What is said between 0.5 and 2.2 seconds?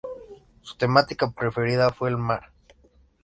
Su temática preferida fue el